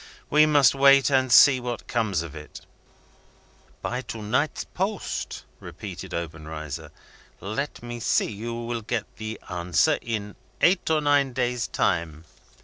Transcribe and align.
"We 0.31 0.47
must 0.47 0.73
wait, 0.73 1.11
and 1.11 1.31
see 1.31 1.59
what 1.59 1.85
comes 1.85 2.23
of 2.23 2.33
it." 2.35 2.61
"By 3.83 4.01
to 4.01 4.23
night's 4.23 4.63
post," 4.63 5.43
repeated 5.59 6.11
Obenreizer. 6.11 6.89
"Let 7.39 7.83
me 7.83 7.99
see. 7.99 8.31
You 8.31 8.55
will 8.55 8.81
get 8.81 9.05
the 9.17 9.39
answer 9.47 9.99
in 10.01 10.35
eight 10.59 10.89
or 10.89 11.01
nine 11.01 11.33
days' 11.33 11.67
time. 11.67 12.25